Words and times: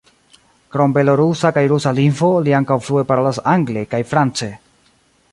Krom 0.75 0.93
belorusa 0.93 1.51
kaj 1.57 1.63
rusa 1.73 1.91
lingvo, 1.99 2.29
li 2.47 2.55
ankaŭ 2.59 2.77
flue 2.87 3.03
parolas 3.11 3.41
angle 3.53 3.83
kaj 3.95 4.01
france. 4.15 4.49